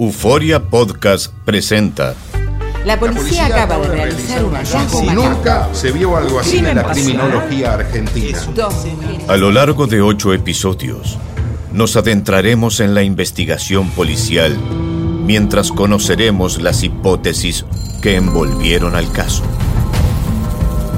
[0.00, 2.14] Euforia Podcast presenta
[2.84, 5.02] La policía acaba de realizar un hallazgo.
[5.12, 8.38] Nunca se vio algo así en la criminología argentina.
[9.26, 11.18] A lo largo de ocho episodios,
[11.72, 14.56] nos adentraremos en la investigación policial
[15.24, 17.64] mientras conoceremos las hipótesis
[18.00, 19.42] que envolvieron al caso.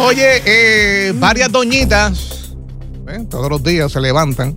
[0.00, 2.54] Oye, eh, varias doñitas
[3.08, 4.54] eh, todos los días se levantan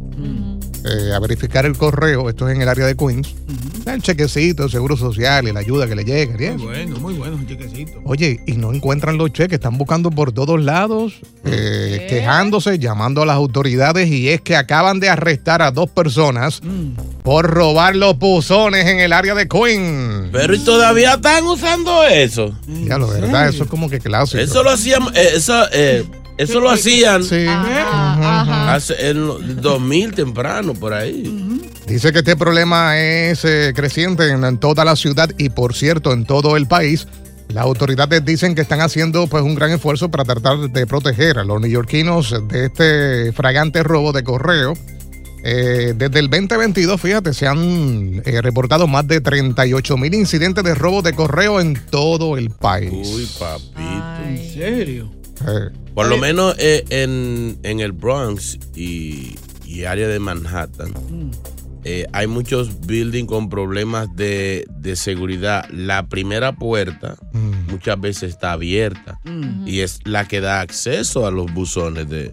[0.85, 2.29] eh, a verificar el correo.
[2.29, 3.33] Esto es en el área de Queens.
[3.85, 6.35] El chequecito, el seguro social y la ayuda que le llega.
[6.39, 6.57] y eso.
[6.65, 7.99] Bueno, muy bueno, un chequecito.
[8.05, 11.13] Oye, y no encuentran los cheques, están buscando por todos lados,
[11.45, 16.61] eh, quejándose, llamando a las autoridades y es que acaban de arrestar a dos personas
[17.23, 20.29] por robar los buzones en el área de Queens.
[20.31, 22.55] Pero ¿y todavía están usando eso.
[22.67, 24.41] Ya lo verdad, eso es como que clásico.
[24.41, 26.05] Eso lo hacían, eh, eso, eh,
[26.37, 27.45] eso lo hacían Sí.
[27.47, 31.50] hace en los 2000 temprano por ahí.
[31.91, 36.13] Dice que este problema es eh, creciente en, en toda la ciudad y por cierto
[36.13, 37.05] en todo el país.
[37.49, 41.43] Las autoridades dicen que están haciendo pues un gran esfuerzo para tratar de proteger a
[41.43, 44.73] los neoyorquinos de este fragante robo de correo.
[45.43, 50.73] Eh, desde el 2022, fíjate, se han eh, reportado más de 38 mil incidentes de
[50.75, 53.09] robo de correo en todo el país.
[53.13, 54.27] Uy, papito.
[54.29, 55.11] ¿En serio?
[55.45, 59.35] Eh, Por lo menos eh, en, en el Bronx y,
[59.65, 60.93] y área de Manhattan,
[61.83, 65.67] eh, hay muchos buildings con problemas de, de seguridad.
[65.71, 69.19] La primera puerta mm, muchas veces está abierta
[69.65, 72.31] y es la que da acceso a los buzones de...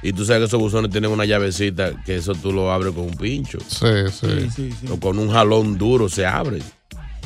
[0.00, 3.04] Y tú sabes que esos buzones tienen una llavecita que eso tú lo abres con
[3.04, 3.58] un pincho.
[3.66, 4.26] sí, sí.
[4.26, 4.86] Sí, sí, sí.
[4.90, 6.60] O con un jalón duro se abre.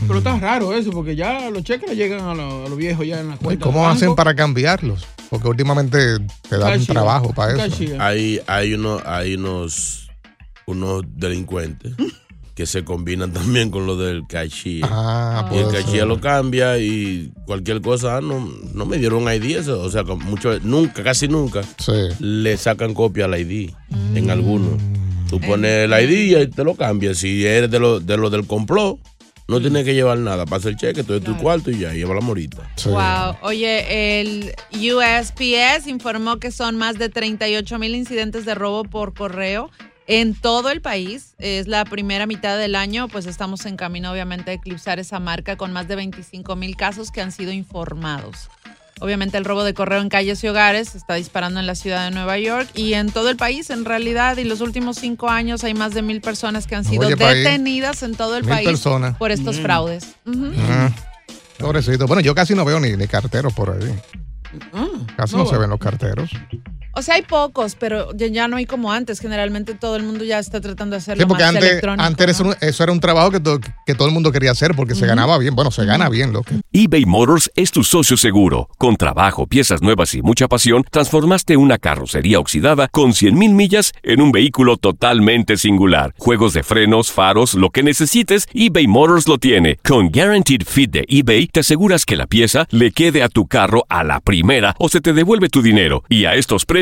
[0.06, 3.29] Pero está raro eso, porque ya los cheques le llegan a los, viejos ya en
[3.29, 3.65] la ¿Y cuenta.
[3.65, 5.06] ¿Cómo del hacen para cambiarlos?
[5.31, 6.19] Porque últimamente
[6.49, 7.84] te dan un trabajo para eso.
[7.99, 10.01] Hay, hay, uno, hay unos,
[10.72, 11.93] unos delincuentes
[12.55, 14.84] que se combinan también con lo del cashier.
[14.87, 16.06] Ah, Y el ser.
[16.06, 20.59] lo cambia y cualquier cosa, ah, no, no me dieron ID, eso, o sea, mucho,
[20.61, 21.93] nunca, casi nunca, Sí.
[22.21, 23.71] le sacan copia al ID
[24.15, 24.81] en algunos.
[25.31, 27.16] Tú pones el ID y te lo cambias.
[27.16, 28.99] Si eres de lo, de lo del complot,
[29.49, 30.44] no tienes que llevar nada.
[30.44, 32.71] Pasa el cheque, tú de tu cuarto y ya, lleva la morita.
[32.77, 32.91] sí.
[32.91, 33.37] Wow.
[33.41, 39.71] Oye, el USPS informó que son más de 38 mil incidentes de robo por correo
[40.06, 41.34] en todo el país.
[41.38, 45.56] Es la primera mitad del año, pues estamos en camino obviamente a eclipsar esa marca
[45.56, 48.48] con más de 25 mil casos que han sido informados.
[49.00, 52.04] Obviamente el robo de correo en calles y hogares se está disparando en la ciudad
[52.04, 54.36] de Nueva York y en todo el país en realidad.
[54.36, 57.42] Y los últimos cinco años hay más de mil personas que han sido Oye, país.
[57.42, 59.16] detenidas en todo el Mil país personas.
[59.16, 60.14] por estos fraudes.
[60.25, 60.52] Ujú.
[60.69, 60.90] Ah,
[61.58, 62.06] pobrecito.
[62.06, 63.93] Bueno, yo casi no veo ni, ni carteros por ahí.
[65.16, 66.31] Casi no, se ven los carteros.
[66.94, 69.19] O sea, hay pocos, pero ya, ya no hay como antes.
[69.21, 72.03] Generalmente todo el mundo ya está tratando de hacerlo Sí, porque más antes, electrónico.
[72.05, 74.50] antes eso, era un- eso era un trabajo que, to- que todo el mundo quería
[74.50, 75.55] hacer porque se ganaba bien.
[75.55, 76.53] Bueno, se gana bien, loco.
[76.73, 78.69] eBay Motors es tu socio seguro.
[78.79, 84.21] Con trabajo, piezas nuevas y mucha pasión, transformaste una carrocería oxidada con 100.000 millas en
[84.21, 86.15] un vehículo totalmente singular.
[86.19, 89.77] Juegos de frenos, faros, lo que necesites, eBay Motors lo tiene.
[89.83, 93.87] Con Guaranteed Fit de eBay, te aseguras que la pieza le quede a tu carro
[93.89, 96.05] a la primera o se te devuelve tu dinero.
[96.11, 96.81] Y a estos precios,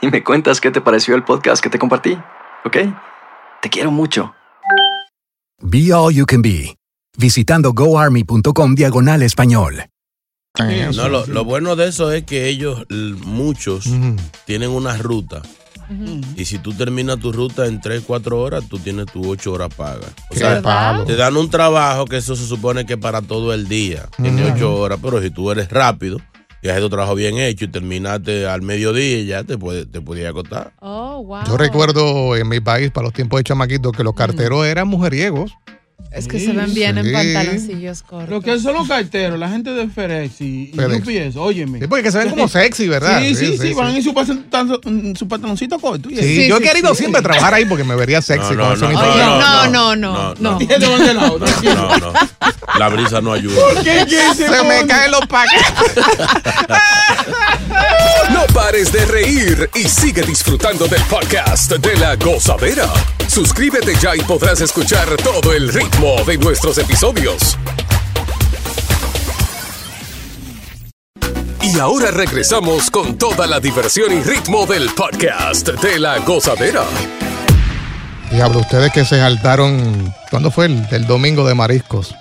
[0.00, 2.16] y me cuentas qué te pareció el podcast que te compartí,
[2.64, 2.76] ¿ok?
[3.62, 4.34] Te quiero mucho.
[5.60, 6.76] Be All You Can Be,
[7.16, 9.84] visitando goarmy.com diagonal español.
[10.94, 12.84] No, lo, lo bueno de eso es que ellos,
[13.24, 13.84] muchos,
[14.44, 15.42] tienen una ruta.
[16.36, 19.72] Y si tú terminas tu ruta en 3, 4 horas, tú tienes tus 8 horas
[19.74, 20.10] pagas.
[20.28, 21.04] O Qué sea, palo.
[21.04, 24.06] te dan un trabajo que eso se supone que para todo el día.
[24.16, 24.54] Tiene Ujú.
[24.56, 26.18] 8 horas, pero si tú eres rápido
[26.62, 30.00] y has hecho tu trabajo bien hecho y terminaste al mediodía, ya te puede, te
[30.00, 30.72] podías acostar.
[30.80, 31.44] Oh, wow.
[31.46, 35.56] Yo recuerdo en mi país, para los tiempos de chamaquitos, que los carteros eran mujeriegos.
[36.10, 38.30] Es que se ven bien en pantaloncillos cortos.
[38.30, 41.30] Lo que son los carteros, la gente de FedEx y, y FedEx.
[41.32, 41.80] UPS, óyeme.
[41.80, 43.20] Sí, porque se ven como sexy, ¿verdad?
[43.20, 43.96] Sí, sí, Sí, sí, sí, van sí.
[43.98, 46.08] en su, pantalon- su pantaloncito corto.
[46.08, 46.48] Sí, eso.
[46.48, 49.20] yo he querido siempre trabajar ahí porque me vería sexy No, con no, uniforme.
[49.20, 50.34] no, no, no, no.
[50.34, 50.58] No,
[51.98, 52.12] no.
[52.78, 53.56] La brisa no ayuda.
[54.34, 56.04] Se me caen los paquetes.
[58.32, 62.86] No pares de reír y sigue disfrutando del podcast de la gozadera.
[63.28, 67.56] Suscríbete ya y podrás escuchar todo el ritmo de nuestros episodios.
[71.62, 76.84] Y ahora regresamos con toda la diversión y ritmo del podcast de la gozadera.
[78.32, 80.12] Diablo, ustedes que se saltaron.
[80.30, 82.14] ¿Cuándo fue el, el domingo de mariscos?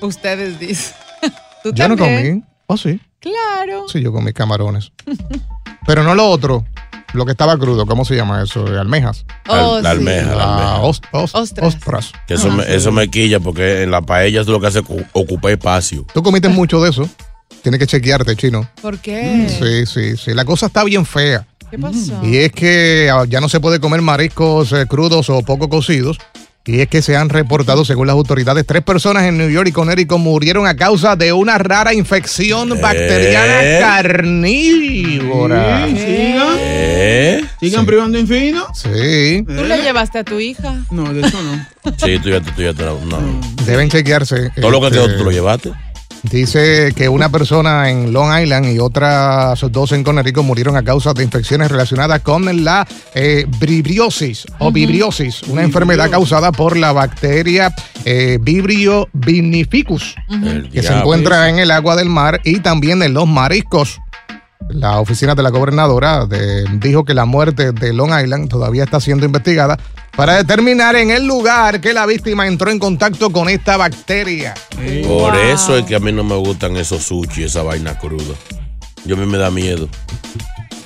[0.00, 0.94] Ustedes dicen.
[1.62, 2.40] ¿Tú Yo no también?
[2.40, 2.44] comí.
[2.66, 3.00] Oh, sí.
[3.20, 3.88] Claro.
[3.88, 4.92] Sí, yo comí camarones.
[5.86, 6.64] Pero no lo otro.
[7.12, 7.86] Lo que estaba crudo.
[7.86, 8.66] ¿Cómo se llama eso?
[8.66, 9.24] Almejas.
[9.48, 9.96] Oh, Al- la sí.
[9.98, 10.80] almeja, la Ah, almeja.
[10.82, 11.74] os- os- Ostras.
[11.74, 12.12] ostras.
[12.26, 15.04] Que eso, me, eso me quilla porque en la paella es lo que hace cu-
[15.12, 16.04] ocupa espacio.
[16.12, 17.08] Tú comiste mucho de eso.
[17.62, 18.68] Tienes que chequearte, chino.
[18.82, 19.46] ¿Por qué?
[19.48, 20.34] Sí, sí, sí.
[20.34, 21.46] La cosa está bien fea.
[21.70, 22.20] ¿Qué pasó?
[22.22, 26.18] Y es que ah, ya no se puede comer mariscos eh, crudos o poco cocidos.
[26.66, 29.72] Y es que se han reportado, según las autoridades, tres personas en New York y
[29.72, 35.86] Connecticut murieron a causa de una rara infección bacteriana carnívora.
[35.86, 36.56] Sí, sigan.
[36.58, 37.44] ¿Eh?
[37.60, 38.66] Sigan privando infino.
[38.74, 39.44] Sí.
[39.46, 40.82] ¿Tú le llevaste a tu hija?
[40.90, 41.92] No, de eso no.
[41.98, 43.40] Sí, tú ya, tú ya te no.
[43.64, 44.50] Deben chequearse.
[44.60, 45.70] Todo lo que te este, tú lo llevaste.
[46.30, 51.12] Dice que una persona en Long Island y otras dos en Connecticut murieron a causa
[51.12, 57.74] de infecciones relacionadas con la eh, vibriosis o vibriosis, una enfermedad causada por la bacteria
[58.04, 60.14] eh, Vibrio vinificus,
[60.72, 64.00] que se encuentra en el agua del mar y también en los mariscos.
[64.68, 69.00] La oficina de la gobernadora de- dijo que la muerte de Long Island todavía está
[69.00, 69.78] siendo investigada
[70.16, 74.54] para determinar en el lugar que la víctima entró en contacto con esta bacteria.
[75.06, 78.34] Por eso es que a mí no me gustan esos sushi, esa vaina cruda.
[79.04, 79.88] Yo a mí me da miedo.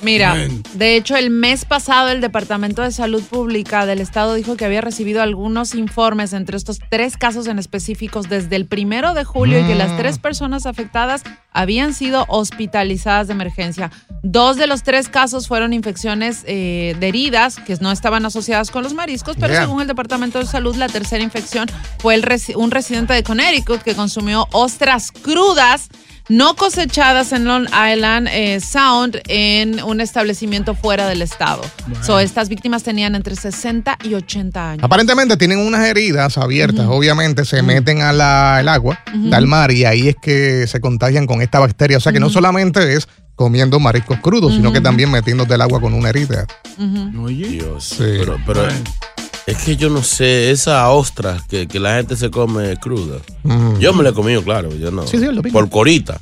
[0.01, 0.35] Mira,
[0.73, 4.81] de hecho, el mes pasado el Departamento de Salud Pública del Estado dijo que había
[4.81, 9.63] recibido algunos informes entre estos tres casos en específicos desde el primero de julio y
[9.63, 11.21] que las tres personas afectadas
[11.53, 13.91] habían sido hospitalizadas de emergencia.
[14.23, 18.83] Dos de los tres casos fueron infecciones eh, de heridas que no estaban asociadas con
[18.83, 19.61] los mariscos, pero Yeah.
[19.63, 21.67] según el Departamento de Salud, la tercera infección
[21.99, 25.89] fue el resi- un residente de Connecticut que consumió ostras crudas
[26.29, 31.61] no cosechadas en Long Island eh, Sound en un establecimiento fuera del estado.
[32.01, 34.83] So, estas víctimas tenían entre 60 y 80 años.
[34.83, 38.99] Aparentemente tienen unas heridas abiertas, obviamente se meten al agua,
[39.31, 41.97] al mar, y ahí es que se contagian con esta bacteria.
[41.97, 45.81] O sea que no solamente es comiendo mariscos crudos, sino que también metiéndote el agua
[45.81, 46.45] con una herida.
[47.49, 47.95] Dios.
[47.97, 48.67] Pero, pero
[49.47, 53.17] es que yo no sé, esa ostra que, que la gente se come cruda.
[53.43, 53.79] Mm.
[53.79, 55.07] Yo me la he comido, claro, yo no.
[55.07, 55.41] Sí, sí, lo.
[55.41, 56.21] Por corita.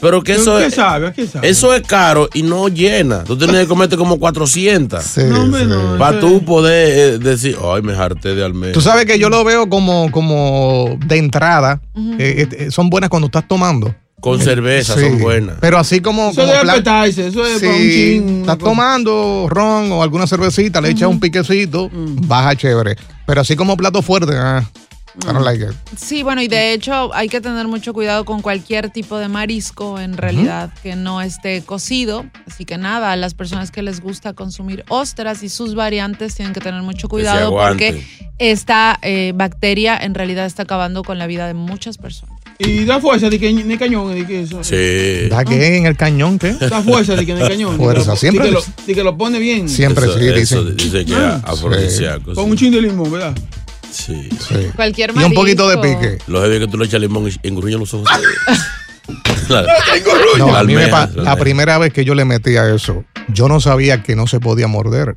[0.00, 0.74] Pero que eso ¿Qué es.
[0.74, 1.08] sabe?
[1.08, 1.48] ¿A qué sabe?
[1.48, 3.24] Eso es caro y no llena.
[3.24, 5.18] Tú tienes que comerte como 400.
[5.18, 8.72] No, hombre, no, Para tú poder eh, decir, ay, me harté de almeja.
[8.72, 11.80] Tú sabes que yo lo veo como, como de entrada.
[12.18, 13.94] eh, eh, son buenas cuando estás tomando.
[14.20, 15.00] Con cerveza Sí.
[15.00, 15.56] son buenas.
[15.60, 16.30] Pero así como.
[16.30, 18.40] Eso como de appetizer, eso es Sí, para un chin.
[18.42, 22.96] estás tomando ron o alguna cervecita, le echas un piquecito, baja chévere.
[23.26, 24.64] Pero así como plato fuerte, ah,
[25.22, 25.70] I don't like it.
[25.96, 29.98] Sí, bueno, y de hecho hay que tener mucho cuidado con cualquier tipo de marisco
[29.98, 32.24] en realidad que no esté cocido.
[32.46, 36.54] Así que nada, a las personas que les gusta consumir ostras y sus variantes tienen
[36.54, 38.04] que tener mucho cuidado porque
[38.38, 42.39] esta eh, bacteria en realidad está acabando con la vida de muchas personas.
[42.62, 44.14] Y da fuerza de que en el cañón.
[44.14, 44.62] De que eso.
[44.62, 45.28] Sí.
[45.30, 46.38] ¿Da qué en el cañón?
[46.38, 46.52] ¿Qué?
[46.52, 47.76] Da fuerza de que en el cañón.
[47.78, 48.44] Fuerza, siempre.
[48.44, 49.68] De que, lo, de que lo pone bien.
[49.68, 50.76] Siempre Eso- sí, eso dicen.
[50.76, 51.40] dice que Ah.
[51.44, 52.34] afrodisíaco.
[52.34, 53.34] Con un chin de limón, ¿verdad?
[53.90, 54.28] Sí.
[54.76, 56.00] Cualquier Y un poquito de marisco.
[56.00, 56.18] pique.
[56.28, 58.08] Lo heavy que tú le echas limón y engurruña los ojos.
[59.48, 59.62] La-
[60.38, 63.48] No, la a mí me la primera vez que yo le metí a eso, yo
[63.48, 65.16] no sabía que no se podía morder.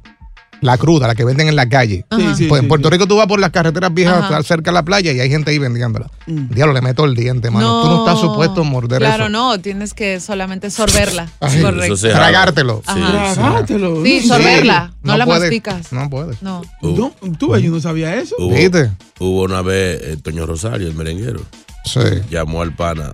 [0.64, 2.06] La cruda, la que venden en la calle.
[2.12, 4.42] Sí, sí, pues en sí, Puerto Rico tú vas por las carreteras viejas Ajá.
[4.44, 6.10] cerca de la playa y hay gente ahí vendiéndola.
[6.26, 6.48] Mm.
[6.54, 7.82] Diablo, le meto el diente, mano.
[7.84, 9.30] Tú no estás supuesto a morder Claro, eso.
[9.30, 11.30] no, tienes que solamente sorberla.
[11.42, 11.96] Ay, Correcto.
[11.98, 12.82] Tragártelo.
[12.86, 14.04] Tragártelo.
[14.04, 14.28] Sí, Sí.
[14.28, 14.94] sorberla.
[15.04, 15.92] No, la puedes, masticas.
[15.92, 16.42] No puedes.
[16.42, 16.62] No.
[16.82, 18.36] No, tú yo no sabía eso.
[18.40, 18.90] Hubo, ¿Viste?
[19.20, 21.42] hubo una vez eh, Toño Rosario, el merenguero,
[21.86, 22.00] Sí.
[22.30, 23.12] llamó al pana.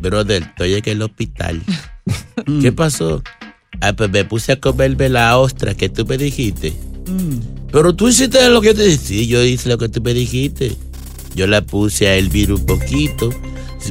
[0.00, 1.62] Brother, estoy aquí en el hospital.
[2.60, 3.22] ¿Qué pasó?
[3.80, 6.74] Ah, pues me puse a comerme la ostra que tú me dijiste.
[7.70, 8.98] Pero tú hiciste lo que te dije.
[9.02, 10.76] Sí, yo hice lo que tú me dijiste.
[11.34, 13.30] Yo la puse a hervir un poquito.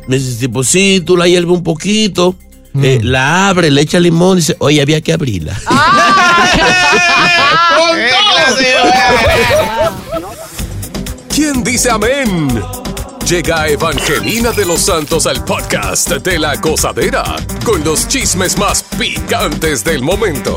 [0.08, 2.36] Me dice, tipo, sí, tú la hierves un poquito.
[2.82, 4.38] eh, la abre, le echa limón.
[4.38, 5.58] Dice, oye, había que abrirla.
[11.34, 12.62] ¿Quién dice amén?
[13.30, 19.84] Llega Evangelina de los Santos al podcast de la gozadera con los chismes más picantes
[19.84, 20.56] del momento.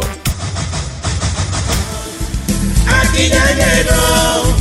[2.87, 4.55] Aquí ya llegó,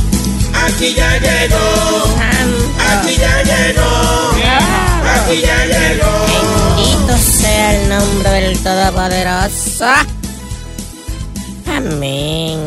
[0.66, 2.04] aquí ya llegó,
[2.90, 4.30] aquí ya llegó,
[5.06, 6.76] aquí ya llegó.
[6.76, 9.86] Bendito sea el nombre del Todopoderoso.
[11.64, 12.58] Amén.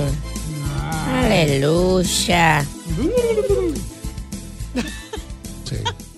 [1.21, 2.65] Aleluya.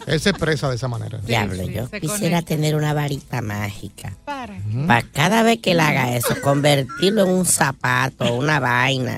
[0.06, 1.18] Él se expresa de esa manera.
[1.20, 4.14] Diablo, yo quisiera tener una varita mágica.
[4.24, 4.56] Para.
[4.88, 9.18] Para cada vez que él haga eso, convertirlo en un zapato, una vaina.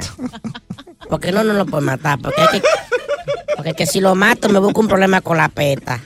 [1.10, 2.20] Porque no, no lo puedo matar.
[2.20, 2.62] Porque, que,
[3.56, 6.00] porque que si lo mato me busco un problema con la peta.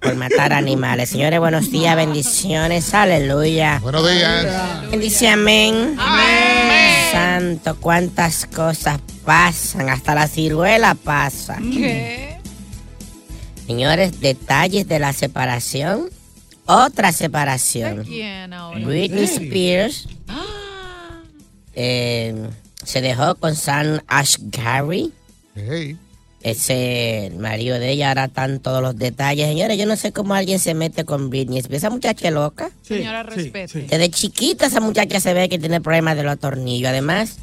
[0.00, 1.10] Por matar animales.
[1.10, 3.80] Señores, buenos días, bendiciones, aleluya.
[3.82, 4.90] Buenos días.
[4.90, 5.96] Bendice, amén.
[7.10, 9.88] Santo, cuántas cosas pasan.
[9.88, 11.58] Hasta la ciruela pasa.
[11.58, 12.33] ¿Qué?
[13.66, 16.10] Señores, detalles de la separación.
[16.66, 18.04] Otra separación.
[18.04, 18.80] ¿Quién ahora?
[18.80, 20.08] Britney Spears
[21.74, 22.48] eh,
[22.84, 25.12] se dejó con Sam Ashgary.
[25.54, 25.96] Hey.
[26.42, 29.48] Ese marido de ella ahora están todos los detalles.
[29.48, 31.84] Señores, yo no sé cómo alguien se mete con Britney Spears.
[31.84, 32.70] Esa muchacha es loca.
[32.82, 33.82] Señora, respete.
[33.82, 36.90] Desde chiquita esa muchacha se ve que tiene problemas de los tornillos.
[36.90, 37.38] Además,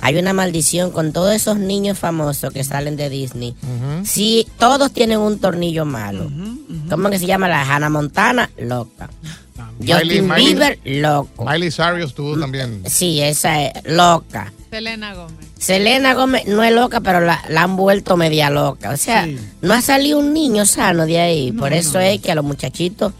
[0.00, 3.54] hay una maldición con todos esos niños famosos que salen de Disney.
[4.04, 6.30] Sí, todos tienen un tornillo malo.
[6.88, 8.50] ¿Cómo que se llama la Hannah Montana?
[8.58, 9.10] Loca.
[9.80, 11.44] Justin Miley- Bieber, loco.
[11.44, 12.82] Miley Cyrus tuvo también.
[12.86, 14.52] Sí, esa es loca.
[14.70, 15.46] Selena Gómez.
[15.58, 18.90] Selena Gómez no es loca, pero la, la han vuelto media loca.
[18.90, 19.26] O sea,
[19.62, 21.52] no ha salido un niño sano de ahí.
[21.52, 23.12] Por eso es que a los muchachitos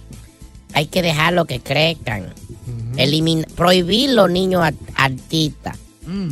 [0.75, 2.33] hay que dejarlo que crezcan.
[2.97, 5.77] Elimin- prohibir los niños art- artistas.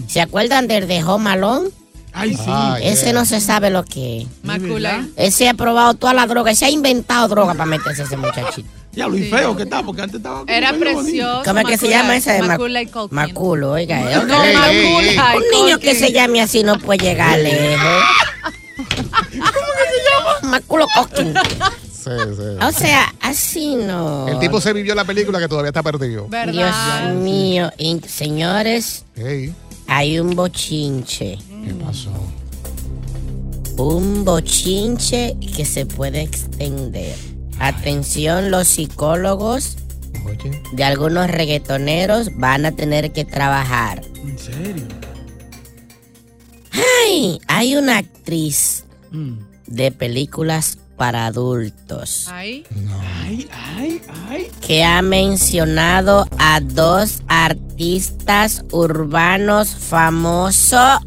[0.08, 1.68] ¿Se acuerdan del de Home Alone?
[2.12, 2.50] Ay, sí.
[2.82, 4.28] Ese no se sabe lo que es.
[4.42, 5.06] Macula.
[5.16, 6.50] Ese ha probado toda la droga.
[6.50, 8.68] Ese ha inventado droga para meterse ese muchachito.
[8.92, 10.42] Ya, lo feo que está, porque antes estaba.
[10.46, 11.42] Era precioso.
[11.44, 12.38] ¿Cómo es que se Macula- llama ese?
[12.40, 13.14] Ma- Macaulay Culkin.
[13.14, 14.00] Maculo, oiga.
[14.00, 18.02] No, Macaulay Un niño que se llame así no puede llegar lejos.
[18.76, 18.90] ¿Cómo
[19.30, 20.50] que se llama?
[20.50, 21.34] Maculo Culkin.
[21.92, 22.64] Sí, sí.
[22.64, 24.28] O sea, así no.
[24.28, 26.28] El tipo se vivió la película que todavía está perdido.
[26.50, 26.74] Dios
[27.16, 27.70] mío.
[27.76, 29.52] Y, señores, Hey.
[29.86, 31.38] Hay un bochinche.
[31.64, 32.10] ¿Qué pasó?
[33.76, 37.14] Un bochinche que se puede extender.
[37.58, 39.76] Atención, los psicólogos
[40.24, 40.62] Oye.
[40.72, 44.02] de algunos reggaetoneros van a tener que trabajar.
[44.24, 44.84] ¿En serio?
[46.72, 49.38] Ay, hay una actriz Mm.
[49.68, 52.64] de películas para adultos Ay.
[53.22, 54.50] Ay, ay, ay.
[54.60, 61.00] que ha mencionado a dos artistas urbanos famosos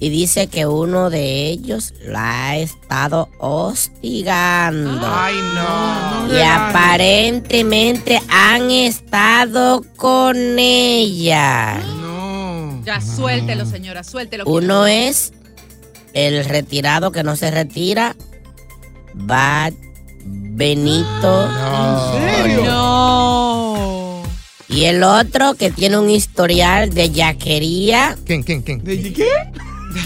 [0.00, 5.00] y dice que uno de ellos la ha estado hostigando.
[5.02, 6.36] Ay, no.
[6.36, 11.80] Y aparentemente han estado con ella.
[12.84, 14.44] Ya, suéltelo, señora, suéltelo.
[14.44, 15.32] Uno es
[16.12, 18.14] el retirado que no se retira,
[19.14, 19.72] Bad
[20.24, 21.48] Benito.
[22.64, 24.22] No.
[24.68, 28.16] Y el otro que tiene un historial de yaquería.
[28.24, 28.82] ¿Quién, quién, quién?
[28.82, 29.28] ¿De qué?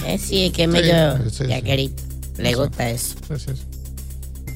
[0.06, 1.46] Eh, sí, que Sí, medio sí, sí.
[1.46, 2.02] yaquerito.
[2.36, 3.14] Le gusta eso.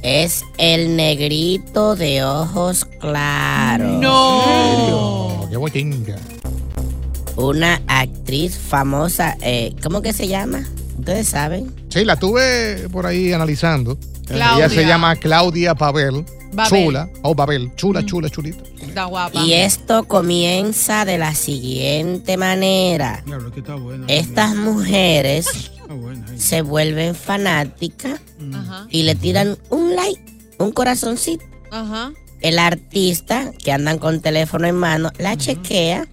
[0.02, 4.00] Es el negrito de ojos claros.
[4.00, 5.48] No.
[5.50, 5.56] Qué.
[7.36, 10.64] Una actriz famosa, eh, ¿cómo que se llama?
[10.98, 11.72] Ustedes saben.
[11.88, 13.98] Sí, la tuve por ahí analizando.
[14.26, 14.66] Claudia.
[14.66, 16.24] Ella se llama Claudia Pavel.
[16.52, 16.84] Babel.
[16.86, 17.08] Chula.
[17.22, 17.72] Oh, Babel.
[17.76, 18.62] Chula, chula, chulita.
[18.80, 19.40] Está guapa.
[19.40, 23.22] Y esto comienza de la siguiente manera.
[23.24, 24.04] Claro, que está buena.
[24.08, 26.26] Estas mujeres Está buena.
[26.36, 28.20] se vuelven fanáticas
[28.54, 28.86] Ajá.
[28.90, 30.22] y le tiran un like,
[30.58, 31.44] un corazoncito.
[31.70, 32.12] Ajá.
[32.42, 36.06] El artista, que andan con teléfono en mano, la chequea,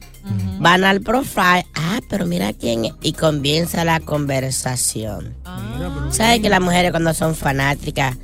[0.59, 5.35] van al profile, ah, pero mira quién es, y comienza la conversación.
[6.11, 8.17] ¿Sabes que las mujeres cuando son fanáticas,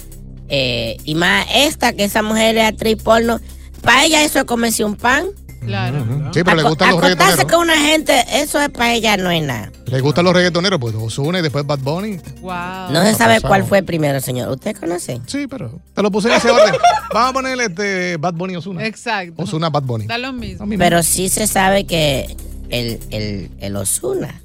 [0.47, 3.39] eh, y más esta, que esa mujer es actriz porno,
[3.81, 5.25] para ella eso es comerse un pan?
[5.65, 6.31] Claro.
[6.34, 7.45] Sí, pero le gustan los reggaetoneros.
[7.45, 9.72] con una gente, eso es para ella no es nada.
[9.86, 12.17] Le gustan los reggaetoneros, pues Ozuna y después Bad Bunny.
[12.41, 12.91] Wow.
[12.91, 14.50] No se sabe cuál fue primero, señor.
[14.50, 15.22] ¿Usted conoce?
[15.27, 16.74] Sí, pero te lo puse en ese orden.
[17.13, 18.86] Vamos a ponerle este Bad Bunny Ozuna.
[18.86, 19.41] Exacto.
[19.43, 20.05] Ozuna Bad Bunny.
[20.05, 20.65] Da lo mismo.
[20.77, 22.36] Pero sí se sabe que
[22.69, 24.41] el, el, el Osuna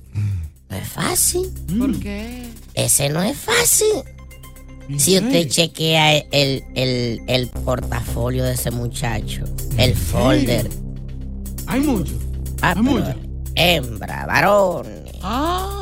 [0.68, 1.50] no es fácil.
[1.78, 2.44] ¿Por qué?
[2.74, 3.88] Ese no es fácil.
[4.98, 9.44] Si usted chequea el, el, el portafolio de ese muchacho,
[9.78, 10.68] el folder.
[11.70, 12.12] Hay mucho.
[12.62, 13.14] Ah, pero
[13.54, 14.86] Hembra, varón.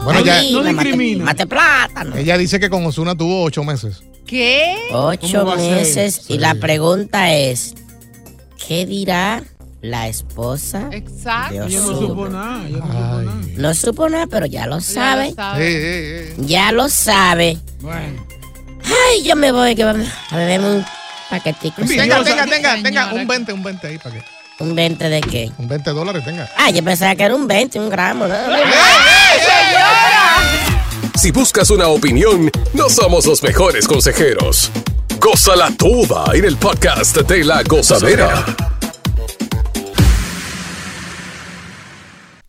[0.05, 1.25] Bueno, ya- No mate- discrimina.
[1.25, 2.17] Mate plátano.
[2.17, 4.03] Ella dice que con Ozuna tuvo ocho meses.
[4.27, 4.89] ¿Qué?
[4.93, 6.23] Ocho meses.
[6.29, 6.39] Y Sí.
[6.39, 7.75] la pregunta es:
[8.67, 9.43] ¿qué dirá
[9.81, 10.89] la esposa?
[10.93, 11.55] Exacto.
[11.55, 12.67] de Ella no supo nada.
[12.69, 13.35] Ella no supo nada.
[13.57, 15.35] No supo nada, pero ya lo sabe.
[15.35, 16.35] sabe.
[16.39, 17.59] Ya lo sabe.
[17.81, 18.27] Bueno.
[18.85, 20.85] Ay, yo me voy que vamos a beberme un
[21.31, 21.83] paquetico.
[21.83, 24.25] Tenga, tenga, tenga, tenga un 20, un 20 ahí para que.
[24.61, 25.53] ¿Un 20 de qué?
[25.57, 26.49] Un 20 dólares tenga.
[26.57, 28.27] Ah, yo pensaba que era un 20, un gramo.
[28.27, 28.35] ¿no?
[31.15, 34.71] Si buscas una opinión, no somos los mejores consejeros.
[35.21, 38.45] Gózala toda en el podcast de la gozadera.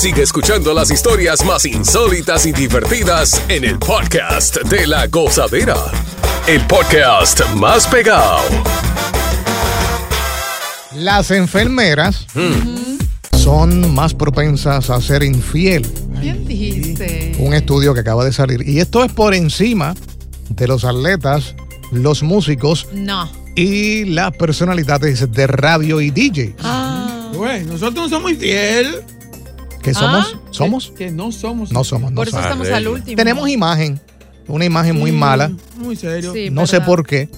[0.00, 5.76] Sigue escuchando las historias más insólitas y divertidas en el podcast de la gozadera.
[6.46, 8.38] El podcast más pegado.
[10.96, 12.26] Las enfermeras
[13.36, 15.86] son más propensas a ser infiel.
[16.18, 17.32] ¿Quién dice?
[17.38, 18.66] Un estudio que acaba de salir.
[18.66, 19.94] Y esto es por encima
[20.48, 21.54] de los atletas,
[21.92, 23.30] los músicos No.
[23.54, 26.54] y las personalidades de radio y DJ.
[27.34, 29.02] Güey, nosotros no somos infiel.
[29.82, 30.36] ¿Qué somos?
[30.50, 30.90] ¿Somos?
[30.96, 31.72] Que no somos.
[31.72, 32.10] No somos.
[32.10, 32.46] no Por eso somos.
[32.50, 33.16] estamos al último.
[33.16, 34.00] Tenemos imagen.
[34.48, 35.50] Una imagen muy mala.
[35.76, 36.32] Muy serio.
[36.32, 37.28] Sí, no sé por qué.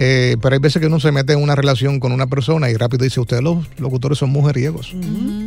[0.00, 2.74] eh, pero hay veces que uno se mete en una relación con una persona y
[2.74, 4.92] rápido dice, ustedes los locutores son mujeriegos.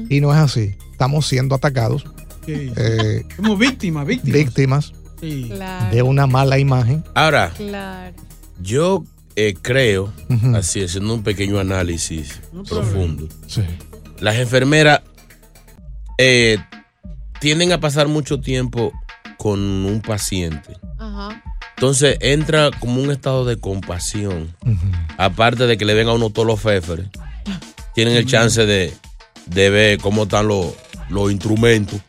[0.10, 0.76] Y no es así.
[0.92, 2.06] Estamos siendo atacados,
[2.46, 2.72] Sí.
[2.78, 4.34] eh, Somos víctimas, víctimas.
[4.40, 5.52] víctimas Sí.
[5.92, 7.04] de una mala imagen.
[7.14, 8.16] Ahora, Claro.
[8.62, 9.04] yo
[9.36, 10.12] eh, creo,
[10.56, 13.62] así haciendo un pequeño análisis profundo, Sí.
[14.22, 15.02] las enfermeras
[16.18, 16.58] eh,
[17.40, 18.92] tienden a pasar mucho tiempo
[19.38, 20.78] con un paciente.
[21.00, 21.44] Ajá.
[21.76, 24.56] Entonces entra como un estado de compasión.
[25.18, 27.08] Aparte de que le ven a uno todos los féferes,
[27.94, 28.92] tienen el chance de,
[29.46, 30.74] de ver cómo están los,
[31.10, 32.00] los instrumentos.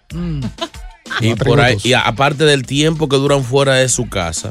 [1.20, 1.86] Y Los por ahí, atributos.
[1.86, 4.50] y aparte del tiempo que duran fuera de su casa,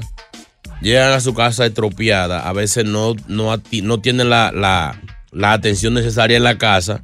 [0.81, 5.53] llegan a su casa estropeada, a veces no, no, ati- no tienen la, la- la
[5.53, 7.01] atención necesaria en la casa.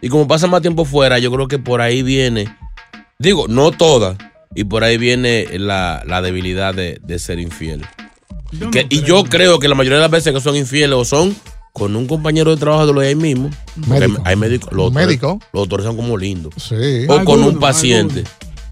[0.00, 2.54] Y como pasan más tiempo fuera, yo creo que por ahí viene,
[3.18, 4.16] digo, no toda,
[4.54, 7.84] y por ahí viene la, la debilidad de, de ser infiel.
[8.70, 11.34] Que- y yo creo que la mayoría de las veces que son infieles o son
[11.72, 13.50] con un compañero de trabajo de lo de ahí mismo.
[13.88, 14.22] Médico.
[14.24, 14.72] Hay médicos.
[14.72, 15.40] Los médico.
[15.52, 16.54] Los doctores son como lindos.
[16.56, 17.06] Sí.
[17.08, 18.22] O con un paciente.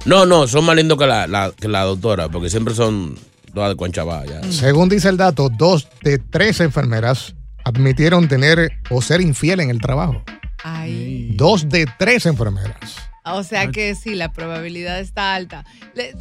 [0.04, 3.16] No, no, son más lindos que la, la- que la doctora, porque siempre son
[3.52, 4.24] todas de conchabá.
[4.24, 4.40] ya.
[4.52, 7.34] Según dice el dato, dos de tres enfermeras
[7.64, 10.22] admitieron tener o ser infiel en el trabajo.
[10.64, 11.30] Ay.
[11.36, 13.12] Dos de tres enfermeras.
[13.24, 15.64] O sea que sí, la probabilidad está alta.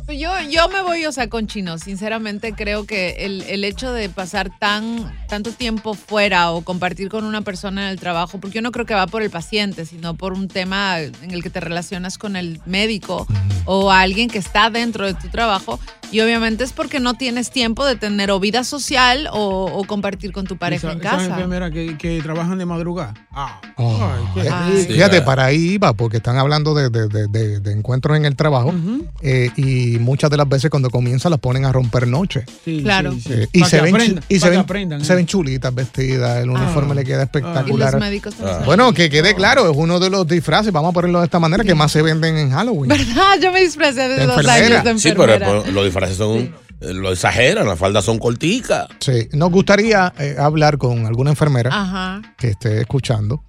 [0.07, 1.79] Yo, yo me voy, o sea, con chino.
[1.79, 7.25] Sinceramente, creo que el, el hecho de pasar tan tanto tiempo fuera o compartir con
[7.25, 10.13] una persona en el trabajo, porque yo no creo que va por el paciente, sino
[10.13, 13.25] por un tema en el que te relacionas con el médico
[13.65, 15.79] o alguien que está dentro de tu trabajo.
[16.11, 20.31] Y obviamente es porque no tienes tiempo de tener o vida social o, o compartir
[20.31, 21.25] con tu pareja Esa- en esas casa.
[21.27, 23.13] enfermeras que, que trabajan de madrugada.
[23.31, 23.97] Ah, Oh,
[24.35, 24.93] qué eh, rico.
[24.93, 28.35] Fíjate, para ahí iba, porque están hablando de, de- de- de- de encuentros en el
[28.35, 28.73] trabajo
[29.21, 32.45] eh, y muchas de las veces cuando comienzan las ponen a romper noche.
[32.65, 33.13] Sí, Claro.
[33.13, 33.33] sí, sí.
[33.33, 35.15] Eh, y se ven, aprendan, y se ven, aprendan, se eh.
[35.15, 37.89] ven chulitas vestidas, el uniforme le queda espectacular.
[37.89, 38.57] Y los médicos también.
[38.61, 38.65] Ah.
[38.65, 41.63] Bueno, que quede claro, es uno de los disfraces, vamos a ponerlo de esta manera,
[41.63, 42.89] que más se venden en Halloween.
[42.89, 43.39] ¿Verdad?
[43.41, 44.81] Yo me disfracé de dos enfermera.
[44.81, 45.61] años de Sí, pero enfermera.
[45.63, 45.73] pues,
[46.09, 48.87] disfraces son, eh, lo exageran, las faldas son corticas.
[48.99, 53.43] Sí, nos gustaría eh, hablar con alguna enfermera Ajá, que esté escuchando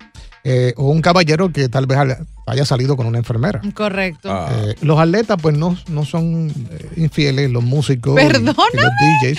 [0.45, 3.61] eh, o un caballero que tal vez haya- salido con una enfermera.
[3.75, 4.29] correcto.
[4.31, 4.51] Ah.
[4.53, 8.55] Eh, los atletas pues no, no son eh, infieles, los músicos y- y Perdóname.
[8.75, 8.91] los
[9.23, 9.38] DJs.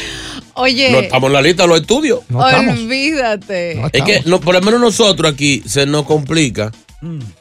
[0.55, 2.21] Oye, No estamos en la lista de los estudios.
[2.29, 2.79] No estamos.
[2.79, 3.75] olvídate.
[3.75, 6.71] No Es que no, por lo menos nosotros aquí se nos complica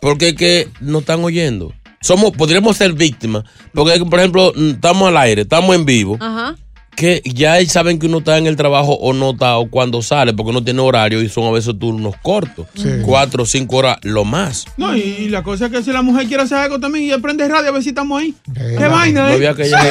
[0.01, 1.73] porque es que no están oyendo.
[2.03, 3.45] Somos, podríamos ser víctimas.
[3.73, 6.57] Porque, por ejemplo, mm, estamos al aire, estamos en vivo, Ajá.
[6.95, 10.35] que ya saben que uno está en el trabajo o no está, o cuando sale,
[10.35, 12.67] porque uno tiene horario y son a veces turnos cortos.
[12.75, 12.89] Sí.
[13.03, 14.67] Cuatro o cinco horas, lo más.
[14.77, 17.49] No, y, la cosa es que si la mujer quiere hacer algo también y aprende
[17.49, 18.35] radio a ver si estamos ahí.
[18.57, 19.35] Eh, ¿Qué no, vaina, No eh?
[19.37, 19.83] había que llegar,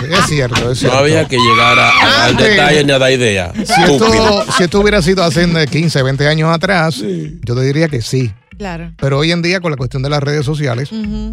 [0.00, 0.96] sí, es cierto, es no cierto.
[0.98, 3.52] había que llegar a- a- al Antes- detalle ni a dar idea.
[3.54, 7.04] Si esto, si esto hubiera sido hace 15, 20 años atrás,
[7.42, 8.32] yo te diría que sí.
[8.56, 8.92] Claro.
[8.98, 10.90] Pero hoy en día, con la cuestión de las redes sociales,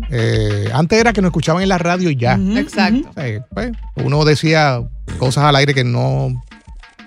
[0.10, 2.39] eh, antes era que nos escuchaban en la radio y ya.
[2.57, 3.10] Exacto,
[3.53, 4.81] pues, uno decía
[5.17, 6.41] cosas al aire que no.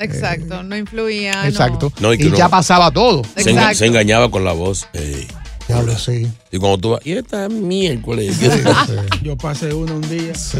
[0.00, 0.62] exacto.
[0.62, 1.46] No influía.
[1.48, 1.92] exacto.
[2.00, 3.22] No, y y que no- ya pasaba todo.
[3.36, 3.74] Se, enga- Exacto.
[3.78, 4.86] se engañaba con la voz.
[4.92, 5.26] ey.
[5.66, 6.26] Ya lo sé.
[6.52, 8.36] Y cuando tú vas, y esta miércoles.
[9.22, 10.34] Yo pasé uno un día.
[10.34, 10.58] Sí.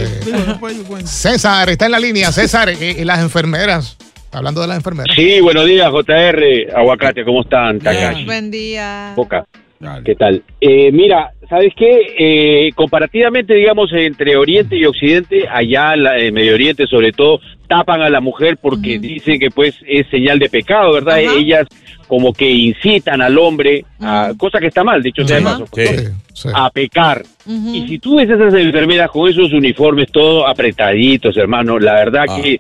[1.05, 2.33] César está en la línea.
[2.33, 3.97] César, eh, y las enfermeras.
[4.35, 5.15] Hablando de las enfermeras.
[5.15, 6.45] Sí, buenos días, JR,
[6.75, 7.79] Aguacate, ¿cómo están?
[8.27, 9.13] Buen día.
[9.15, 9.45] Boca,
[9.79, 10.03] Dale.
[10.05, 10.43] ¿qué tal?
[10.61, 12.01] Eh, mira, ¿sabes qué?
[12.19, 18.03] Eh, comparativamente, digamos, entre Oriente y Occidente, allá la- en Medio Oriente sobre todo, tapan
[18.03, 21.19] a la mujer porque dicen que pues es señal de pecado, ¿verdad?
[21.21, 21.67] Ellas
[22.09, 25.87] como que incitan al hombre, a, cosa que está mal, dicho sea de paso, Sí.
[25.87, 26.49] Sí, sí.
[26.55, 27.23] a pecar.
[27.47, 32.41] Y si tú ves esas enfermeras con esos uniformes todos apretaditos, hermano, la verdad Ah.
[32.43, 32.59] que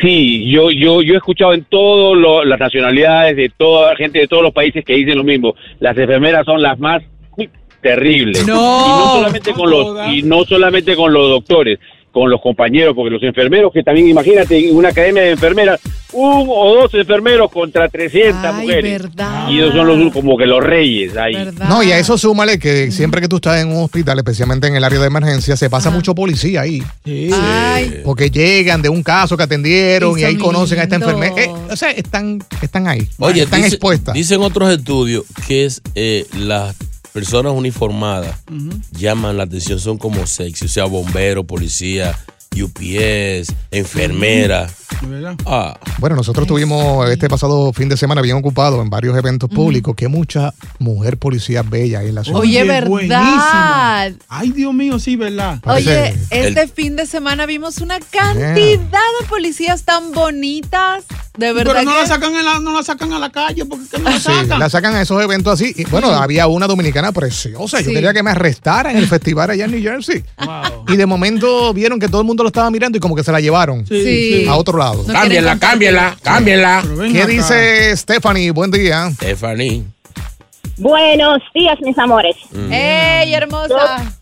[0.00, 4.28] sí, yo yo yo he escuchado en todas las nacionalidades, de toda la gente de
[4.28, 5.54] todos los países que dicen lo mismo.
[5.80, 7.02] Las enfermeras son las más
[7.80, 8.46] terribles.
[8.46, 8.54] No.
[8.54, 11.78] Y no solamente con los y no solamente con los doctores,
[12.16, 15.78] con los compañeros, porque los enfermeros que también imagínate en una academia de enfermeras,
[16.14, 19.02] un o dos enfermeros contra 300 Ay, mujeres.
[19.02, 19.50] verdad.
[19.50, 21.34] Y ellos son los como que los reyes ahí.
[21.34, 21.68] ¿Verdad?
[21.68, 24.76] No, y a eso súmale que siempre que tú estás en un hospital, especialmente en
[24.76, 26.82] el área de emergencia, se pasa mucho policía ahí.
[27.04, 27.28] Sí.
[27.34, 31.34] Ay, Porque llegan de un caso que atendieron Y y, ahí conocen a esta enfermera.
[31.36, 33.06] Eh, o sea, están, están ahí.
[33.18, 34.14] Oye, están dice- expuestas.
[34.14, 36.74] Dicen otros estudios que es eh, las
[37.16, 38.44] personas uniformadas
[38.92, 42.14] llaman la atención, son como sexy, o sea, bombero, policía,
[42.62, 44.68] UPS, enfermera.
[45.44, 49.94] Ah, Bueno, nosotros tuvimos este pasado fin de semana bien ocupado en varios eventos públicos.
[49.96, 52.40] Que mucha mujer policía bella en la ciudad.
[52.40, 52.88] Oye, Oye, verdad.
[52.88, 54.24] buenísimo.
[54.28, 55.60] Ay, Dios mío, sí, ¿verdad?
[55.66, 58.54] Oye, Parece- este fin de semana vimos una cantidad
[59.20, 61.04] de policías tan bonitas.
[61.36, 63.66] De verdad Pero no que- la sacan en la, no la sacan a la calle
[63.66, 64.58] porque ¿qué no la Sí, sacan.
[64.58, 65.74] la sacan a esos eventos así.
[65.76, 67.80] Y, bueno, había una dominicana preciosa.
[67.80, 67.92] Yo Sí.
[67.94, 70.24] quería que me arrestaran en el festival allá en New Jersey.
[70.42, 70.84] Wow.
[70.88, 73.32] Y de momento vieron que todo el mundo lo estaba mirando y como que se
[73.32, 74.40] la llevaron Sí, Sí.
[74.42, 74.46] sí.
[74.48, 75.02] a otro lado.
[75.06, 76.80] No cámbiala, quieren cámbiala, cámbiala.
[76.82, 77.30] Pero ven ¿Qué acá.
[77.32, 78.50] dice Stephanie?
[78.52, 79.10] Buen día.
[79.12, 79.84] Stephanie.
[80.78, 82.36] Buenos días, mis amores.
[82.70, 84.12] ¡Ey, hermosa!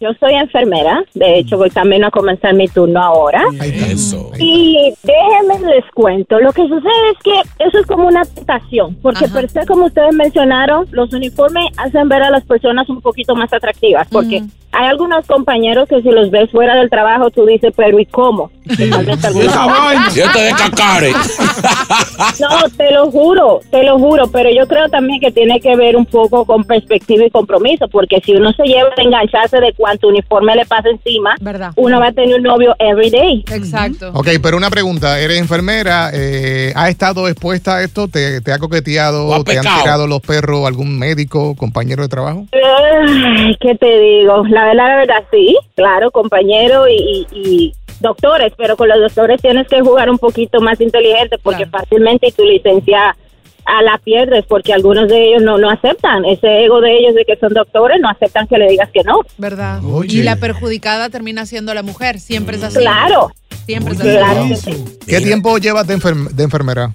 [0.00, 1.02] Yo soy enfermera.
[1.14, 3.42] De hecho, voy también a comenzar mi turno ahora.
[3.58, 3.86] Ahí está.
[3.86, 4.30] Eso.
[4.38, 9.24] Y déjenme les cuento, lo que sucede es que eso es como una tentación, porque
[9.24, 9.34] Ajá.
[9.34, 13.50] per se, como ustedes mencionaron, los uniformes hacen ver a las personas un poquito más
[13.52, 14.50] atractivas, porque Mm.
[14.74, 18.50] Hay algunos compañeros que si los ves fuera del trabajo, tú dices, pero ¿y cómo?
[18.76, 18.90] Sí.
[18.90, 20.08] Tal vez alguna- Esa vaina.
[20.14, 21.12] Y este de cacare.
[22.40, 25.96] No, te lo juro, te lo juro, pero yo creo también que tiene que ver
[25.96, 30.08] un poco con perspectiva y compromiso, porque si uno se lleva a engancharse de cuánto
[30.08, 31.72] uniforme le pasa encima, ¿Verdad?
[31.76, 33.44] uno va a tener un novio every day.
[33.52, 34.10] Exacto.
[34.14, 35.18] Ok, pero una pregunta.
[35.20, 36.10] ¿Eres enfermera?
[36.12, 38.08] Eh, ¿Has estado expuesta a esto?
[38.08, 39.26] ¿Te, te ha coqueteado?
[39.28, 42.46] ¿O ha ¿Te han tirado los perros algún médico, compañero de trabajo?
[42.52, 44.44] Ay, ¿Qué te digo?
[44.48, 49.66] La la verdad, sí, claro, compañero y, y- y doctores, pero con los doctores tienes
[49.68, 51.78] que jugar un poquito más inteligente porque Claro.
[51.84, 53.16] fácilmente tu licencia
[53.66, 56.24] a la pierdes porque algunos de ellos no, no aceptan.
[56.26, 59.20] Ese ego de ellos de que son doctores no aceptan que le digas que no.
[59.38, 59.80] ¿Verdad?
[59.84, 60.18] Oye.
[60.18, 62.20] Y la perjudicada termina siendo la mujer.
[62.20, 62.78] Siempre es así.
[62.78, 63.30] Claro.
[63.64, 64.10] Siempre es así.
[64.10, 64.84] Claro que sí.
[65.06, 66.92] ¿Qué tiempo llevas de, enfer- de enfermera?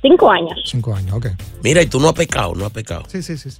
[0.00, 0.58] Cinco años.
[0.64, 1.26] Cinco años, ok.
[1.62, 3.02] Mira, y tú no has pecado, no has pecado.
[3.08, 3.50] Sí, sí, sí.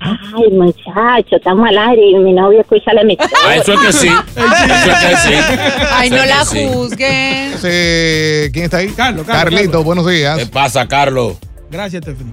[0.00, 3.28] Ay, muchacho, estamos al aire y mi novio escucha la emisora.
[3.46, 4.08] Ah, eso es que sí.
[4.08, 5.34] Eso es que sí.
[5.92, 6.68] Ay, no Eso la sí.
[6.72, 7.52] juzguen.
[7.58, 8.88] Sí, ¿Quién está ahí?
[8.88, 10.38] Carlos, Carlito, buenos días.
[10.38, 11.36] ¿Qué pasa, Carlos?
[11.70, 12.32] Gracias, Stephanie.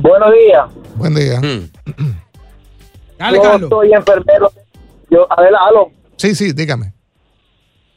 [0.00, 0.64] Buenos días.
[0.96, 1.38] Buen día.
[1.40, 1.68] Hmm.
[3.18, 3.68] Dale, yo Carlos.
[3.70, 4.50] soy enfermero.
[5.10, 5.90] Yo, a ver, aló.
[6.16, 6.92] Sí, sí, dígame.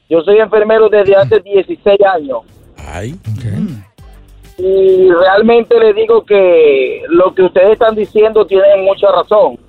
[0.09, 2.39] Yo soy enfermero desde hace 16 años.
[2.77, 3.17] Ay.
[4.57, 9.59] Y realmente le digo que lo que ustedes están diciendo tienen mucha razón.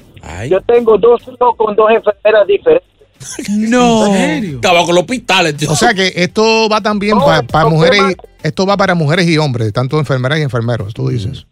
[0.49, 2.97] Yo tengo dos hijos con dos enfermeras diferentes.
[3.49, 4.15] No.
[4.15, 5.71] Estaba con los hospitales, tío.
[5.71, 7.19] O sea que esto va también
[7.51, 11.47] para mujeres y, esto va para mujeres y hombres, tanto enfermeras y enfermeros, tú dices.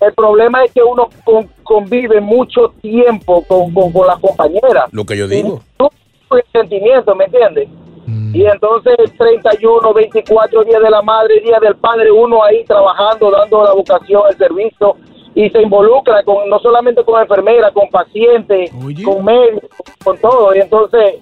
[0.00, 4.84] El problema es que uno con- convive mucho tiempo con, con, con las compañeras.
[4.92, 5.62] Lo que yo digo.
[5.80, 7.68] el sentimiento, ¿me entiendes?
[8.08, 8.34] Mm.
[8.34, 13.62] Y entonces 31, 24 días de la madre, día del padre, uno ahí trabajando, dando
[13.62, 14.96] la vocación, el servicio,
[15.34, 18.70] y se involucra con no solamente con enfermeras, con pacientes,
[19.04, 19.70] con médicos,
[20.02, 20.54] con todo.
[20.54, 21.16] Y entonces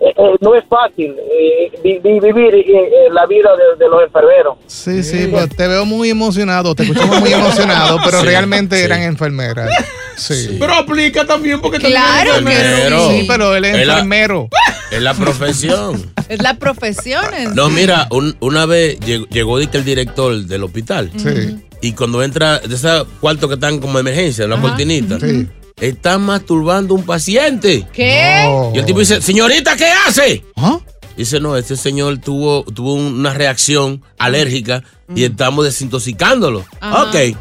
[0.00, 2.64] eh, eh, no es fácil eh, vi- vi- vivir
[3.12, 4.56] la vida de, de los enfermeros.
[4.66, 8.84] Sí, sí, pues te veo muy emocionado, te escuchamos muy emocionado, pero Sí, realmente sí.
[8.84, 9.70] eran enfermeras.
[10.16, 10.56] Sí.
[10.58, 13.10] Pero aplica también porque Claro también es Enfermero.
[13.10, 14.48] Sí, pero él es Es la- enfermero.
[14.90, 16.12] Es la profesión.
[16.28, 17.24] Es la profesión.
[17.54, 21.10] No, mira, un- una vez llegó, llegó el director del hospital.
[21.16, 21.58] Sí.
[21.80, 25.46] Y cuando entra de esos cuartos que están como emergencia, la cortinita, Sí.
[25.80, 27.86] Está masturbando un paciente.
[27.92, 28.70] ¿Qué?
[28.74, 30.44] Y el tipo dice, señorita, ¿qué hace?
[30.56, 30.78] ¿Ah?
[31.16, 36.64] Dice, no, este señor tuvo, tuvo una reacción alérgica y estamos desintoxicándolo.
[36.80, 37.04] Ajá.
[37.04, 37.36] Ok.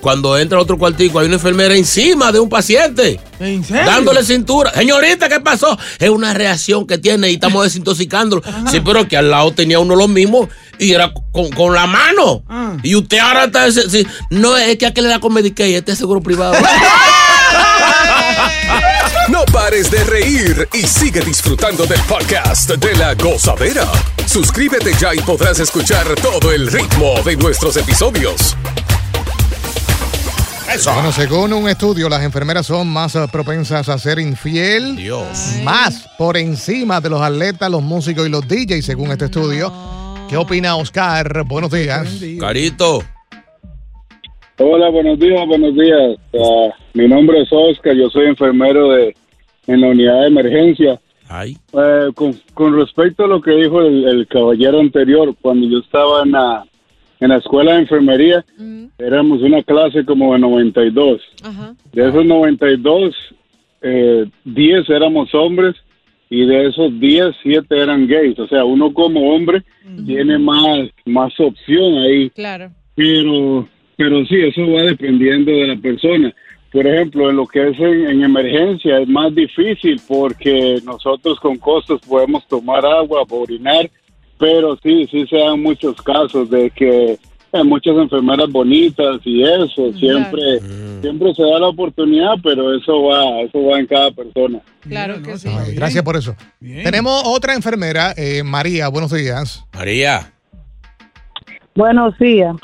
[0.00, 3.18] Cuando entra a otro cuartico, hay una enfermera encima de un paciente.
[3.40, 3.84] ¿En serio?
[3.84, 4.72] Dándole cintura.
[4.72, 5.76] Señorita, ¿qué pasó?
[5.98, 8.42] Es una reacción que tiene y estamos desintoxicándolo.
[8.70, 10.48] Sí, pero que al lado tenía uno lo mismo
[10.78, 12.44] y era con, con la mano.
[12.48, 12.76] Ah.
[12.82, 13.70] Y usted ahora está.
[13.72, 14.06] sí.
[14.30, 16.54] No, es que aquel le da con Medicaid, este es seguro privado.
[19.30, 23.84] No pares de reír y sigue disfrutando del podcast de la gozadera.
[24.26, 28.56] Suscríbete ya y podrás escuchar todo el ritmo de nuestros episodios.
[30.84, 34.96] Bueno, según un estudio, las enfermeras son más eh, propensas a ser infiel.
[34.96, 35.56] Dios.
[35.62, 39.72] Más por encima de los atletas, los músicos y los DJs, según este estudio.
[40.28, 41.44] ¿Qué opina Oscar?
[41.44, 42.08] Buenos días.
[42.40, 43.04] Carito.
[44.60, 46.16] Hola, buenos días, buenos días.
[46.34, 49.14] Ah, mi nombre es Oscar, yo soy enfermero de
[49.68, 51.00] en la unidad de emergencia.
[51.28, 51.56] Ay.
[51.72, 56.22] Eh, con, con respecto a lo que dijo el, el caballero anterior, cuando yo estaba
[56.22, 56.64] en la,
[57.20, 58.44] en la escuela de enfermería,
[58.98, 61.22] éramos una clase como de 92.
[61.92, 63.14] De esos 92,
[63.82, 65.76] eh, 10 éramos hombres
[66.30, 68.38] y de esos 10, 7 eran gays.
[68.38, 69.62] O sea, uno como hombre
[70.06, 72.30] tiene más, más opción ahí.
[72.30, 72.70] Claro.
[72.94, 73.68] Pero,
[73.98, 76.32] pero sí, eso va dependiendo de la persona.
[76.70, 81.58] Por ejemplo, en lo que es en, en emergencia es más difícil porque nosotros con
[81.58, 83.90] costos podemos tomar agua, orinar,
[84.38, 87.18] pero sí, sí se dan muchos casos de que
[87.50, 90.60] hay muchas enfermeras bonitas y eso, siempre,
[91.00, 94.60] siempre se da la oportunidad, pero eso va, eso va en cada persona.
[94.80, 95.48] Claro que sí.
[95.48, 96.36] Ay, Gracias por eso.
[96.60, 98.86] Tenemos otra enfermera, eh, María.
[98.88, 99.64] Buenos días.
[99.72, 100.32] María.
[101.74, 102.54] Buenos días.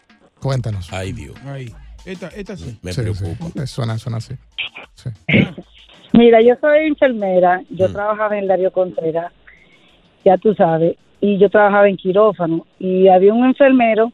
[0.45, 0.93] Cuéntanos.
[0.93, 1.35] Ay, Dios.
[1.47, 1.73] Ahí.
[2.05, 2.79] Esta, esta sí.
[2.83, 3.47] Me Sí, preocupa.
[3.63, 4.35] sí, Suena, suena así.
[6.13, 9.33] Mira, yo soy enfermera, yo trabajaba en Darío Contreras,
[10.23, 14.13] ya tú sabes, y yo trabajaba en quirófano, y había un enfermero,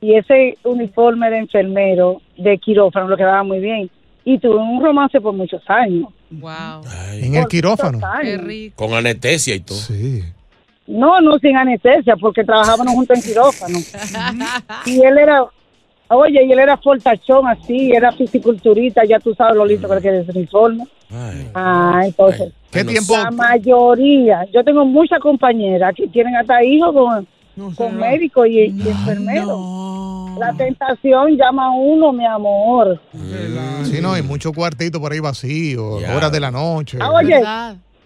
[0.00, 3.90] y ese uniforme de enfermero de quirófano lo quedaba muy bien,
[4.24, 6.08] y tuve un romance por muchos años.
[6.30, 6.82] Wow.
[7.14, 7.98] En el quirófano.
[8.22, 8.76] Qué rico.
[8.86, 9.76] Con anestesia y todo.
[9.78, 10.22] Sí.
[10.86, 13.78] No, no sin anestesia, porque trabajábamos juntos en quirófano.
[14.86, 15.44] y él era,
[16.08, 20.28] oye, y él era fortachón así, era fisiculturista, ya tú sabes lo lindo que es
[20.28, 20.84] el uniforme.
[21.54, 22.52] Ah, entonces.
[22.70, 23.16] ¿Qué tiempo?
[23.16, 28.88] La mayoría, yo tengo muchas compañeras que tienen hasta hijos con, con médicos y, y
[28.88, 29.60] enfermeros.
[30.38, 33.00] La tentación llama a uno, mi amor.
[33.84, 36.98] Sí, no, hay mucho cuartito por ahí vacío, horas de la noche.
[37.00, 37.40] Ah, oye,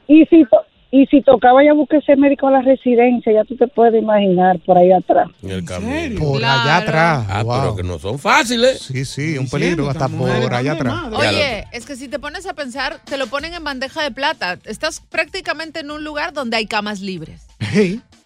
[0.07, 0.45] y si,
[0.91, 4.59] y si tocaba ya buscar ese médico a la residencia, ya tú te puedes imaginar
[4.65, 5.29] por ahí atrás.
[5.43, 6.19] En el camino.
[6.19, 7.27] Por allá atrás.
[7.29, 7.61] Ah, wow.
[7.61, 8.81] pero que no son fáciles.
[8.81, 10.95] Sí, sí, un peligro hasta por allá atrás.
[11.13, 14.59] Oye, es que si te pones a pensar, te lo ponen en bandeja de plata.
[14.65, 17.47] Estás prácticamente en un lugar donde hay camas libres.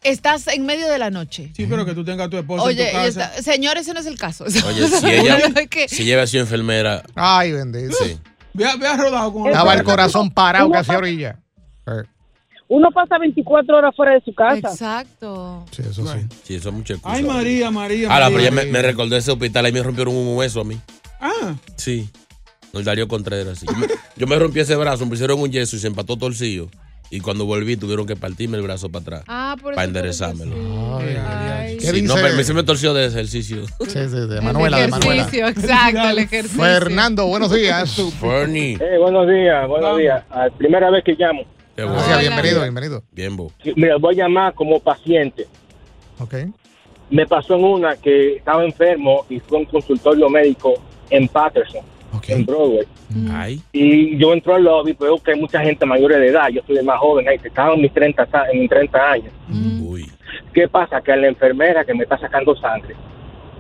[0.05, 1.51] estás en medio de la noche.
[1.57, 3.25] Sí, pero que tú tengas a tu esposa Oye, en tu y casa.
[3.25, 4.44] está- señor, ese no es el caso.
[4.44, 5.38] Oye, si ella,
[5.88, 7.03] si ella hubiera sido enfermera.
[7.16, 7.96] Ay, bendito.
[7.96, 8.18] Sí.
[8.55, 11.38] Ve, ve a rodado con Estaba el corazón parado casi a orilla.
[11.87, 12.05] Eh,
[12.74, 14.56] Uno pasa 24 horas fuera de su casa.
[14.70, 15.66] Exacto.
[15.72, 16.18] Sí, eso sí.
[16.42, 17.14] Sí, eso es mucha excusa.
[17.14, 18.11] Ay, María, María.
[18.11, 20.78] Ahora, pero ya me, me recordé ese hospital, ahí me rompieron un hueso a mí.
[21.20, 22.08] Ah, Sí.
[22.72, 23.58] El Darío Contreras.
[23.58, 23.66] sí.
[23.66, 26.70] Yo me, yo me rompí ese brazo, me pusieron un yeso y se empató torcido.
[27.11, 29.24] Y cuando volví tuvieron que partirme el brazo para atrás.
[29.28, 30.56] Ah, por para enderezármelo.
[30.98, 32.02] ¿Qué Sí, dice?
[32.08, 33.64] no, pero me- se me torció de ejercicio.
[33.80, 35.22] Sí, sí, de Manuela, de Manuela.
[35.24, 36.62] Ejercicio, exacto, el ejercicio.
[36.62, 37.94] Fernando, buenos días.
[38.18, 38.78] Fernie.
[38.80, 40.24] Eh, buenos días, buenos días.
[40.30, 41.42] Ah, primera vez que llamo.
[41.76, 41.96] Qué bueno.
[41.98, 43.02] Gracias, bienvenido, bienvenido.
[43.12, 43.50] Bien, Bo.
[43.76, 45.46] Mira, voy a llamar como paciente.
[46.20, 46.35] Ok.
[47.11, 50.74] Me pasó en una que estaba enfermo y fue a un consultorio médico
[51.11, 51.82] en Patterson,
[52.32, 52.87] en Broadway.
[53.30, 53.61] Ay.
[53.72, 56.48] Y yo entro al lobby, veo que hay mucha gente mayor de edad.
[56.48, 59.32] Yo soy el más joven, ahí estaba en mis 30, ta- en mis 30 años.
[60.54, 61.00] ¿Qué pasa?
[61.02, 62.94] Que a la enfermera que me está sacando sangre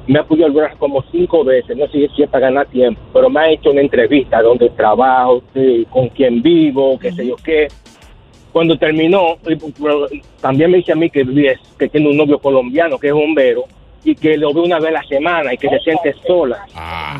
[0.06, 3.00] me ha podido el brazo como cinco veces, no sé si es para ganar tiempo,
[3.12, 7.36] pero me ha hecho una entrevista donde trabajo, de- con quién vivo, qué sé yo
[7.36, 7.68] qué.
[8.52, 9.36] Cuando terminó,
[10.40, 11.24] también me dice a mí que,
[11.90, 13.64] tiene un novio colombiano que es bombero
[14.04, 16.66] y que lo ve una vez a la semana y que se siente sola.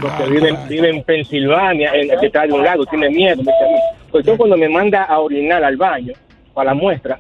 [0.03, 3.37] Porque vive, en- vive en Pensilvania, en, detrás de un lago, tiene miedo.
[3.37, 3.79] Me dice a mí.
[4.11, 6.13] Pues yo cuando me manda a orinar al baño
[6.53, 7.19] para la muestra,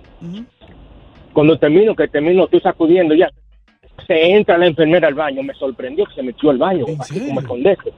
[1.32, 3.30] cuando termino, que termino, estoy sacudiendo ya,
[4.06, 7.40] se entra la enfermera al baño, me sorprendió que se metió al baño, así como
[7.40, 7.92] esconderse.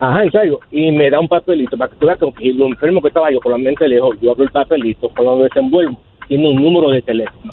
[0.00, 0.60] Ajá, en serio.
[0.70, 3.40] Y me da un papelito para que tú veas que lo enfermo que estaba yo
[3.40, 4.16] con la mente lejos.
[4.20, 7.52] Yo abro el papelito, cuando lo desenvuelvo, tiene un número de teléfono.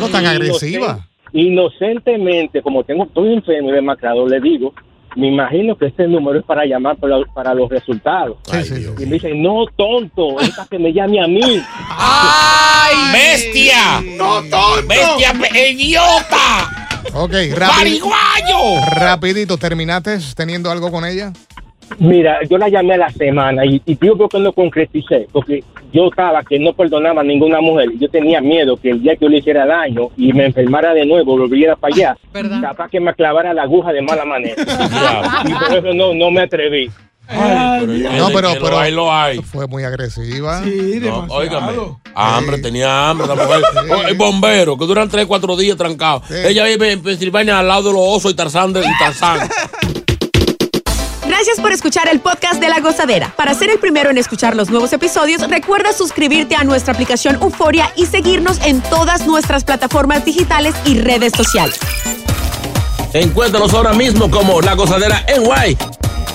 [0.00, 1.06] No tan agresiva.
[1.32, 4.72] Inocentemente, como tengo estoy enfermo y demacrado, le digo,
[5.16, 8.38] me imagino que este número es para llamar para, para los resultados.
[8.98, 11.60] y me dicen, no, tonto, es para que me llame a mí.
[11.90, 14.00] ¡Ay, bestia!
[14.16, 14.86] ¡No, tonto!
[14.88, 15.32] ¡Bestia,
[15.70, 16.83] idiota!
[17.12, 18.06] Ok, rápido.
[18.96, 21.32] Rapidito, ¿terminaste teniendo algo con ella?
[21.98, 25.62] Mira, yo la llamé a la semana y, y yo creo que no concreticé, porque
[25.92, 27.88] yo estaba que no perdonaba a ninguna mujer.
[27.98, 31.04] Yo tenía miedo que el día que yo le hiciera daño y me enfermara de
[31.04, 32.16] nuevo, volviera para allá,
[32.60, 34.56] capaz que me clavara la aguja de mala manera.
[35.44, 36.90] y por eso no, no me atreví.
[37.28, 39.40] No, pero, que lo pero hay, lo hay.
[39.40, 40.60] fue muy agresiva.
[40.60, 41.72] No, óigame,
[42.14, 43.62] hambre, tenía hambre la mujer.
[43.90, 46.30] Oh, El bombero, que duran 3, 4 días trancados.
[46.30, 49.48] Ella vive en Pensilvania al lado de los osos y Tarzán de y Tarzán.
[51.26, 53.32] Gracias por escuchar el podcast de La Gozadera.
[53.34, 57.90] Para ser el primero en escuchar los nuevos episodios, recuerda suscribirte a nuestra aplicación Euforia
[57.96, 61.78] y seguirnos en todas nuestras plataformas digitales y redes sociales.
[63.14, 65.78] Encuéntranos ahora mismo como La Gozadera en Guay.